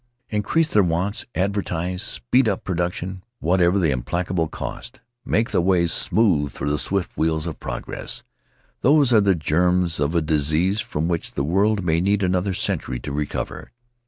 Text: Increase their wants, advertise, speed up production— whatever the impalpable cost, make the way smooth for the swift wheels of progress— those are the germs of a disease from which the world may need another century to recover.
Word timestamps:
Increase 0.31 0.67
their 0.69 0.81
wants, 0.81 1.27
advertise, 1.35 2.01
speed 2.01 2.49
up 2.49 2.63
production— 2.63 3.23
whatever 3.39 3.77
the 3.77 3.91
impalpable 3.91 4.47
cost, 4.47 4.99
make 5.23 5.51
the 5.51 5.61
way 5.61 5.85
smooth 5.85 6.51
for 6.51 6.67
the 6.67 6.79
swift 6.79 7.15
wheels 7.19 7.45
of 7.45 7.59
progress— 7.59 8.23
those 8.81 9.13
are 9.13 9.21
the 9.21 9.35
germs 9.35 9.99
of 9.99 10.15
a 10.15 10.21
disease 10.23 10.81
from 10.81 11.07
which 11.07 11.33
the 11.33 11.43
world 11.43 11.83
may 11.83 12.01
need 12.01 12.23
another 12.23 12.55
century 12.55 12.99
to 12.99 13.11
recover. 13.11 13.71